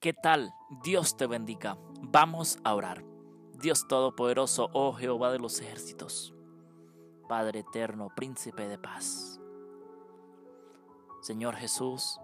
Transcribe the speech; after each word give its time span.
¿Qué 0.00 0.12
tal? 0.12 0.54
Dios 0.84 1.16
te 1.16 1.26
bendiga. 1.26 1.76
Vamos 2.02 2.60
a 2.62 2.72
orar. 2.76 3.04
Dios 3.54 3.88
Todopoderoso, 3.88 4.70
oh 4.72 4.92
Jehová 4.92 5.32
de 5.32 5.40
los 5.40 5.60
ejércitos, 5.60 6.32
Padre 7.28 7.60
eterno, 7.60 8.08
príncipe 8.14 8.68
de 8.68 8.78
paz. 8.78 9.40
Señor 11.20 11.56
Jesús, 11.56 12.20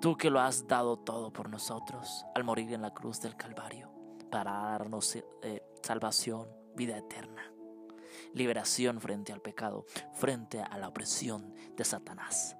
tú 0.00 0.16
que 0.16 0.30
lo 0.30 0.38
has 0.38 0.68
dado 0.68 0.96
todo 0.96 1.32
por 1.32 1.48
nosotros 1.48 2.24
al 2.32 2.44
morir 2.44 2.72
en 2.72 2.82
la 2.82 2.94
cruz 2.94 3.20
del 3.20 3.34
Calvario 3.34 3.90
para 4.30 4.52
darnos 4.52 5.16
eh, 5.16 5.64
salvación, 5.82 6.46
vida 6.76 6.96
eterna, 6.96 7.52
liberación 8.34 9.00
frente 9.00 9.32
al 9.32 9.40
pecado, 9.40 9.84
frente 10.12 10.62
a 10.62 10.78
la 10.78 10.86
opresión 10.86 11.52
de 11.76 11.84
Satanás. 11.84 12.56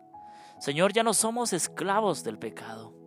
Señor, 0.58 0.92
ya 0.92 1.04
no 1.04 1.14
somos 1.14 1.52
esclavos 1.52 2.24
del 2.24 2.40
pecado 2.40 3.00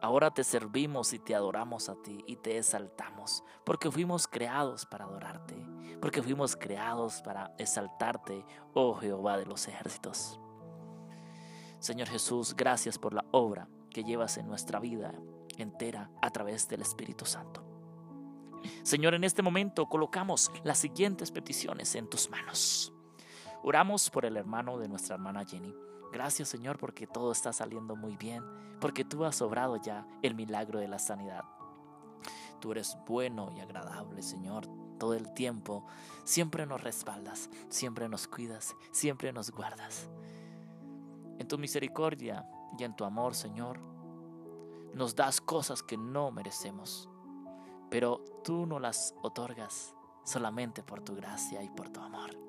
Ahora 0.00 0.30
te 0.30 0.44
servimos 0.44 1.12
y 1.12 1.18
te 1.18 1.34
adoramos 1.34 1.88
a 1.88 1.96
ti 1.96 2.22
y 2.26 2.36
te 2.36 2.56
exaltamos, 2.56 3.42
porque 3.64 3.90
fuimos 3.90 4.28
creados 4.28 4.86
para 4.86 5.04
adorarte, 5.04 5.56
porque 6.00 6.22
fuimos 6.22 6.56
creados 6.56 7.20
para 7.22 7.52
exaltarte, 7.58 8.44
oh 8.74 8.94
Jehová 8.94 9.38
de 9.38 9.46
los 9.46 9.66
ejércitos. 9.66 10.38
Señor 11.80 12.08
Jesús, 12.08 12.54
gracias 12.56 12.96
por 12.98 13.12
la 13.12 13.24
obra 13.32 13.68
que 13.90 14.04
llevas 14.04 14.38
en 14.38 14.46
nuestra 14.46 14.78
vida 14.78 15.14
entera 15.56 16.10
a 16.22 16.30
través 16.30 16.68
del 16.68 16.82
Espíritu 16.82 17.24
Santo. 17.24 17.64
Señor, 18.84 19.14
en 19.14 19.24
este 19.24 19.42
momento 19.42 19.86
colocamos 19.86 20.52
las 20.62 20.78
siguientes 20.78 21.32
peticiones 21.32 21.94
en 21.96 22.08
tus 22.08 22.30
manos. 22.30 22.92
Oramos 23.64 24.10
por 24.10 24.24
el 24.24 24.36
hermano 24.36 24.78
de 24.78 24.88
nuestra 24.88 25.16
hermana 25.16 25.44
Jenny 25.44 25.74
Gracias 26.12 26.48
Señor 26.48 26.78
porque 26.78 27.06
todo 27.06 27.32
está 27.32 27.52
saliendo 27.52 27.96
muy 27.96 28.16
bien, 28.16 28.42
porque 28.80 29.04
tú 29.04 29.24
has 29.24 29.42
obrado 29.42 29.76
ya 29.76 30.06
el 30.22 30.34
milagro 30.34 30.78
de 30.78 30.88
la 30.88 30.98
sanidad. 30.98 31.44
Tú 32.60 32.72
eres 32.72 32.96
bueno 33.06 33.52
y 33.56 33.60
agradable 33.60 34.22
Señor 34.22 34.66
todo 34.98 35.14
el 35.14 35.32
tiempo. 35.34 35.84
Siempre 36.24 36.66
nos 36.66 36.82
respaldas, 36.82 37.50
siempre 37.68 38.08
nos 38.08 38.26
cuidas, 38.26 38.74
siempre 38.90 39.32
nos 39.32 39.50
guardas. 39.50 40.08
En 41.38 41.46
tu 41.46 41.58
misericordia 41.58 42.48
y 42.78 42.84
en 42.84 42.96
tu 42.96 43.04
amor 43.04 43.34
Señor, 43.34 43.78
nos 44.94 45.14
das 45.14 45.40
cosas 45.40 45.82
que 45.82 45.96
no 45.96 46.30
merecemos, 46.30 47.08
pero 47.90 48.24
tú 48.42 48.66
no 48.66 48.80
las 48.80 49.14
otorgas 49.22 49.94
solamente 50.24 50.82
por 50.82 51.02
tu 51.02 51.14
gracia 51.14 51.62
y 51.62 51.68
por 51.70 51.90
tu 51.90 52.00
amor. 52.00 52.47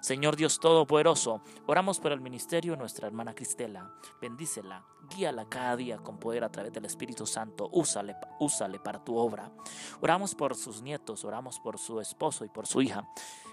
Señor 0.00 0.36
Dios 0.36 0.58
Todopoderoso, 0.60 1.42
oramos 1.66 2.00
por 2.00 2.12
el 2.12 2.20
ministerio 2.20 2.72
de 2.72 2.78
nuestra 2.78 3.06
hermana 3.06 3.34
Cristela. 3.34 3.94
Bendícela, 4.20 4.84
guíala 5.08 5.48
cada 5.48 5.76
día 5.76 5.98
con 5.98 6.18
poder 6.18 6.44
a 6.44 6.50
través 6.50 6.72
del 6.72 6.84
Espíritu 6.84 7.26
Santo. 7.26 7.68
Úsale, 7.72 8.16
úsale 8.38 8.78
para 8.78 9.02
tu 9.02 9.16
obra. 9.16 9.52
Oramos 10.00 10.34
por 10.34 10.54
sus 10.56 10.82
nietos, 10.82 11.24
oramos 11.24 11.60
por 11.60 11.78
su 11.78 12.00
esposo 12.00 12.44
y 12.44 12.48
por 12.48 12.66
su 12.66 12.82
hija. 12.82 13.08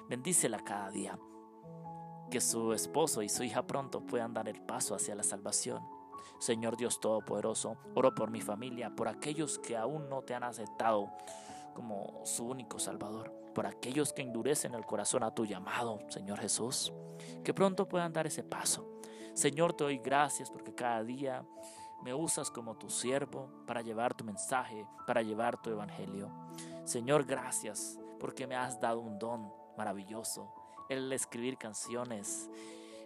Bendícela 0.09 0.59
cada 0.59 0.89
día. 0.89 1.17
Que 2.29 2.41
su 2.41 2.73
esposo 2.73 3.21
y 3.21 3.29
su 3.29 3.43
hija 3.43 3.65
pronto 3.65 4.05
puedan 4.05 4.33
dar 4.33 4.49
el 4.49 4.61
paso 4.61 4.95
hacia 4.95 5.15
la 5.15 5.23
salvación. 5.23 5.81
Señor 6.39 6.77
Dios 6.77 6.99
Todopoderoso, 6.99 7.77
oro 7.95 8.13
por 8.13 8.29
mi 8.29 8.41
familia, 8.41 8.95
por 8.95 9.07
aquellos 9.07 9.59
que 9.59 9.75
aún 9.75 10.07
no 10.09 10.21
te 10.21 10.35
han 10.35 10.43
aceptado 10.43 11.09
como 11.73 12.21
su 12.25 12.45
único 12.45 12.79
Salvador, 12.79 13.31
por 13.57 13.65
aquellos 13.65 14.13
que 14.13 14.21
endurecen 14.21 14.75
el 14.75 14.85
corazón 14.85 15.23
a 15.23 15.33
tu 15.33 15.43
llamado, 15.43 15.99
Señor 16.09 16.37
Jesús, 16.37 16.93
que 17.43 17.55
pronto 17.55 17.87
puedan 17.87 18.13
dar 18.13 18.27
ese 18.27 18.43
paso. 18.43 18.87
Señor, 19.33 19.73
te 19.73 19.83
doy 19.83 19.97
gracias 19.97 20.51
porque 20.51 20.75
cada 20.75 21.03
día 21.03 21.43
me 22.03 22.13
usas 22.13 22.51
como 22.51 22.77
tu 22.77 22.87
siervo 22.91 23.49
para 23.65 23.81
llevar 23.81 24.13
tu 24.13 24.23
mensaje, 24.23 24.85
para 25.07 25.23
llevar 25.23 25.59
tu 25.59 25.71
evangelio. 25.71 26.29
Señor, 26.83 27.25
gracias 27.25 27.99
porque 28.19 28.45
me 28.45 28.55
has 28.55 28.79
dado 28.79 28.99
un 28.99 29.17
don 29.17 29.51
maravilloso, 29.75 30.53
el 30.87 31.11
escribir 31.11 31.57
canciones 31.57 32.51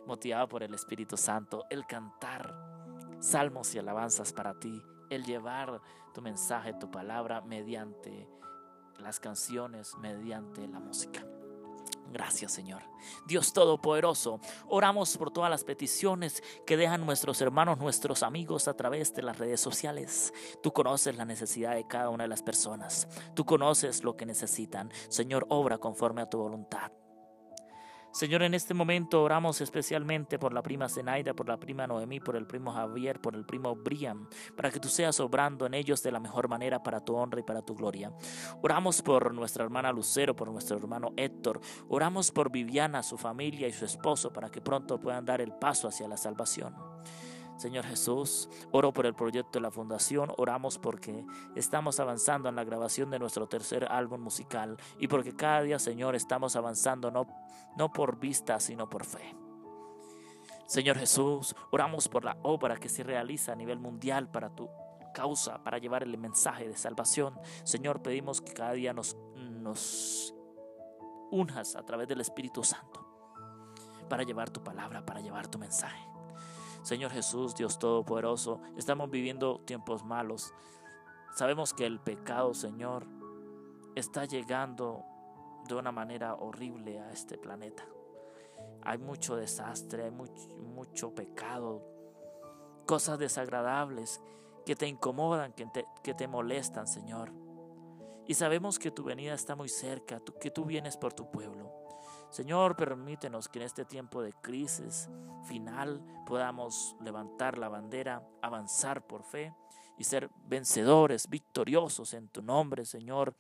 motivado 0.06 0.50
por 0.50 0.64
el 0.64 0.74
Espíritu 0.74 1.16
Santo, 1.16 1.64
el 1.70 1.86
cantar 1.86 2.54
salmos 3.20 3.74
y 3.74 3.80
alabanzas 3.80 4.34
para 4.34 4.60
ti, 4.60 4.84
el 5.10 5.24
llevar 5.24 5.80
tu 6.14 6.22
mensaje, 6.22 6.74
tu 6.74 6.92
palabra 6.92 7.40
mediante 7.40 8.28
las 9.02 9.20
canciones 9.20 9.96
mediante 9.98 10.68
la 10.68 10.80
música. 10.80 11.26
Gracias 12.12 12.52
Señor. 12.52 12.82
Dios 13.26 13.54
Todopoderoso, 13.54 14.40
oramos 14.68 15.18
por 15.18 15.32
todas 15.32 15.50
las 15.50 15.64
peticiones 15.64 16.44
que 16.66 16.78
dejan 16.78 17.06
nuestros 17.06 17.42
hermanos, 17.42 17.78
nuestros 17.78 18.22
amigos 18.22 18.68
a 18.68 18.76
través 18.76 19.14
de 19.14 19.24
las 19.24 19.38
redes 19.38 19.62
sociales. 19.62 20.34
Tú 20.62 20.74
conoces 20.74 21.16
la 21.16 21.26
necesidad 21.26 21.76
de 21.76 21.88
cada 21.88 22.10
una 22.10 22.26
de 22.26 22.30
las 22.30 22.44
personas. 22.44 23.08
Tú 23.34 23.46
conoces 23.46 24.04
lo 24.04 24.18
que 24.18 24.26
necesitan. 24.26 24.92
Señor, 25.10 25.46
obra 25.50 25.78
conforme 25.78 26.22
a 26.22 26.30
tu 26.30 26.38
voluntad. 26.38 26.92
Señor, 28.12 28.44
en 28.44 28.54
este 28.54 28.74
momento 28.74 29.24
oramos 29.24 29.62
especialmente 29.62 30.38
por 30.38 30.54
la 30.54 30.62
prima 30.62 30.90
Zenaida, 30.90 31.34
por 31.34 31.48
la 31.48 31.58
prima 31.58 31.88
Noemí, 31.88 32.20
por 32.20 32.36
el 32.36 32.46
primo 32.46 32.74
Javier, 32.74 33.22
por 33.22 33.36
el 33.36 33.46
primo 33.46 33.74
Brian, 33.76 34.28
para 34.56 34.70
que 34.70 34.82
tú 34.82 34.90
seas 34.90 35.20
obrando 35.22 35.66
en 35.66 35.74
ellos 35.74 36.04
de 36.04 36.12
la 36.12 36.20
mejor 36.20 36.50
manera 36.50 36.84
para 36.84 37.00
tu 37.00 37.16
honra 37.16 37.40
y 37.40 37.44
para 37.44 37.62
tu 37.62 37.74
gloria. 37.74 38.12
Oramos 38.62 39.02
por 39.02 39.34
nuestra 39.34 39.64
hermana 39.64 39.94
Lucero, 39.94 40.36
por 40.36 40.52
nuestro 40.52 40.78
hermano 40.78 41.14
Héctor. 41.16 41.62
Oramos 41.88 42.32
por 42.32 42.52
Viviana, 42.52 43.02
su 43.02 43.18
familia 43.18 43.68
y 43.68 43.74
su 43.74 43.86
esposo, 43.86 44.34
para 44.34 44.50
que 44.50 44.60
pronto 44.60 45.00
puedan 45.00 45.26
dar 45.26 45.40
el 45.40 45.54
paso 45.54 45.88
hacia 45.88 46.08
la 46.08 46.18
salvación. 46.18 46.76
Señor 47.62 47.86
Jesús, 47.86 48.50
oro 48.72 48.92
por 48.92 49.06
el 49.06 49.14
proyecto 49.14 49.60
de 49.60 49.62
la 49.62 49.70
fundación, 49.70 50.34
oramos 50.38 50.80
porque 50.80 51.24
estamos 51.56 52.00
avanzando 52.00 52.50
en 52.50 52.56
la 52.56 52.64
grabación 52.64 53.12
de 53.12 53.20
nuestro 53.20 53.46
tercer 53.48 53.86
álbum 53.92 54.20
musical 54.20 54.78
y 54.98 55.08
porque 55.08 55.36
cada 55.36 55.62
día, 55.62 55.78
Señor, 55.78 56.16
estamos 56.16 56.56
avanzando 56.56 57.12
no, 57.12 57.28
no 57.78 57.94
por 57.94 58.18
vista, 58.18 58.60
sino 58.60 58.90
por 58.90 59.06
fe. 59.06 59.36
Señor 60.66 60.98
Jesús, 60.98 61.56
oramos 61.70 62.08
por 62.08 62.26
la 62.26 62.36
obra 62.42 62.78
que 62.78 62.90
se 62.90 63.04
realiza 63.04 63.52
a 63.52 63.56
nivel 63.56 63.78
mundial 63.78 64.28
para 64.32 64.50
tu 64.50 64.68
causa, 65.14 65.64
para 65.64 65.78
llevar 65.78 66.02
el 66.02 66.18
mensaje 66.18 66.68
de 66.68 66.76
salvación. 66.76 67.40
Señor, 67.64 68.02
pedimos 68.02 68.42
que 68.42 68.54
cada 68.54 68.72
día 68.72 68.92
nos, 68.92 69.16
nos 69.36 70.34
unjas 71.30 71.76
a 71.76 71.84
través 71.84 72.08
del 72.08 72.22
Espíritu 72.22 72.64
Santo 72.64 73.06
para 74.10 74.24
llevar 74.24 74.50
tu 74.50 74.64
palabra, 74.64 75.06
para 75.06 75.22
llevar 75.22 75.48
tu 75.48 75.60
mensaje. 75.60 76.12
Señor 76.82 77.12
Jesús, 77.12 77.56
Dios 77.56 77.78
Todopoderoso, 77.78 78.62
estamos 78.76 79.10
viviendo 79.10 79.60
tiempos 79.66 80.04
malos. 80.04 80.54
Sabemos 81.36 81.74
que 81.74 81.86
el 81.86 82.00
pecado, 82.00 82.54
Señor, 82.54 83.06
está 83.96 84.26
llegando 84.26 85.06
de 85.68 85.76
una 85.76 85.92
manera 85.92 86.36
horrible 86.36 87.00
a 87.00 87.12
este 87.12 87.38
planeta. 87.38 87.86
Hay 88.84 88.98
mucho 88.98 89.36
desastre, 89.36 90.06
hay 90.06 90.12
mucho, 90.12 91.14
pecado, 91.14 91.84
cosas 92.88 93.20
desagradables 93.20 94.20
que 94.66 94.76
te 94.76 94.88
incomodan, 94.88 95.54
que 95.54 95.68
te, 95.68 95.86
que 96.04 96.16
te 96.16 96.28
molestan, 96.28 96.88
Señor. 96.88 97.32
Y 98.28 98.34
sabemos 98.34 98.80
que 98.80 98.92
tu 98.92 99.04
venida 99.04 99.34
está 99.34 99.56
muy 99.56 99.70
cerca, 99.70 100.20
que 100.40 100.50
tú 100.50 100.66
vienes 100.66 100.98
por 100.98 101.14
tu 101.14 101.30
pueblo. 101.30 101.81
Señor, 102.32 102.78
permítenos 102.78 103.50
que 103.50 103.60
en 103.60 103.66
este 103.66 103.84
tiempo 103.84 104.22
de 104.22 104.32
crisis 104.32 105.10
final 105.44 106.02
podamos 106.26 106.96
levantar 107.02 107.58
la 107.58 107.68
bandera, 107.68 108.26
avanzar 108.42 109.06
por 109.06 109.24
fe 109.24 109.54
y 109.98 110.06
ser 110.06 110.30
vencedores, 110.46 111.30
victoriosos 111.30 112.14
en 112.14 112.30
tu 112.30 112.42
nombre, 112.42 112.86
Señor. 112.86 113.36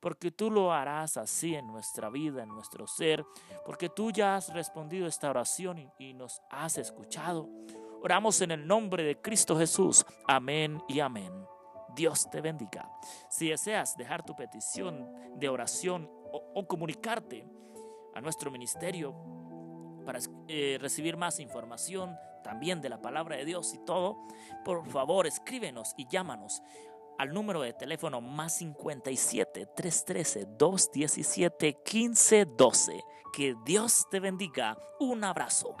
Porque 0.00 0.30
tú 0.30 0.50
lo 0.50 0.70
harás 0.70 1.16
así 1.16 1.54
en 1.54 1.66
nuestra 1.66 2.10
vida, 2.10 2.42
en 2.42 2.50
nuestro 2.50 2.86
ser, 2.86 3.24
porque 3.64 3.88
tú 3.88 4.10
ya 4.10 4.36
has 4.36 4.52
respondido 4.52 5.06
esta 5.06 5.30
oración 5.30 5.90
y, 5.98 6.12
nos 6.12 6.42
has 6.50 6.76
escuchado. 6.76 7.48
Oramos 8.02 8.42
en 8.42 8.50
el 8.50 8.66
nombre 8.66 9.02
de 9.02 9.18
Cristo 9.18 9.56
Jesús. 9.56 10.04
Amén 10.28 10.82
y 10.88 11.00
amén. 11.00 11.32
Dios 11.94 12.28
te 12.30 12.42
bendiga. 12.42 12.90
Si 13.30 13.48
deseas 13.48 13.96
dejar 13.96 14.26
tu 14.26 14.36
petición 14.36 15.08
de 15.38 15.48
oración 15.48 16.10
o 16.30 16.68
comunicarte, 16.68 17.48
a 18.16 18.20
nuestro 18.22 18.50
ministerio 18.50 19.14
para 20.06 20.18
eh, 20.48 20.78
recibir 20.80 21.18
más 21.18 21.38
información 21.38 22.16
también 22.42 22.80
de 22.80 22.88
la 22.88 23.02
palabra 23.02 23.36
de 23.36 23.44
Dios 23.44 23.74
y 23.74 23.78
todo, 23.84 24.16
por 24.64 24.86
favor 24.88 25.26
escríbenos 25.26 25.92
y 25.98 26.06
llámanos 26.08 26.62
al 27.18 27.34
número 27.34 27.60
de 27.60 27.74
teléfono 27.74 28.20
más 28.20 28.56
57 28.56 29.66
313 29.74 30.46
217 30.56 31.76
1512. 31.92 33.04
Que 33.34 33.54
Dios 33.64 34.06
te 34.10 34.20
bendiga. 34.20 34.78
Un 34.98 35.24
abrazo. 35.24 35.76